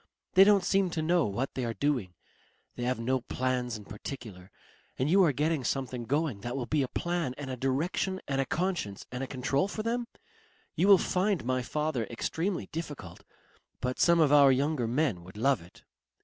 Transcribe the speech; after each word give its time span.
They 0.33 0.43
don't 0.43 0.63
seem 0.63 0.89
to 0.89 1.03
know 1.03 1.27
what 1.27 1.53
they 1.53 1.63
are 1.63 1.75
doing. 1.75 2.15
They 2.75 2.85
have 2.85 2.99
no 2.99 3.21
plans 3.21 3.77
in 3.77 3.85
particular.... 3.85 4.49
And 4.97 5.11
you 5.11 5.23
are 5.23 5.31
getting 5.31 5.63
something 5.63 6.05
going 6.05 6.41
that 6.41 6.55
will 6.57 6.65
be 6.65 6.81
a 6.81 6.87
plan 6.87 7.35
and 7.37 7.51
a 7.51 7.55
direction 7.55 8.19
and 8.27 8.41
a 8.41 8.45
conscience 8.47 9.05
and 9.11 9.23
a 9.23 9.27
control 9.27 9.67
for 9.67 9.83
them? 9.83 10.07
You 10.75 10.87
will 10.87 10.97
find 10.97 11.45
my 11.45 11.61
father 11.61 12.05
extremely 12.05 12.65
difficult, 12.71 13.23
but 13.79 13.99
some 13.99 14.19
of 14.19 14.33
our 14.33 14.51
younger 14.51 14.87
men 14.87 15.23
would 15.23 15.37
love 15.37 15.61
it. 15.61 15.83